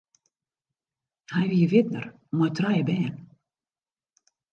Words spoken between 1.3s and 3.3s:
Hy wie widner mei trije bern.